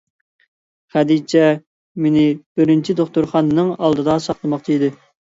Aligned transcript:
خەدىچە 0.93 1.43
مېنى 2.05 2.23
بىرىنچى 2.59 2.95
دوختۇرخانىنىڭ 3.01 3.69
ئالدىدا 3.75 4.15
ساقلىماقچى 4.29 4.79
ئىدى. 4.79 4.91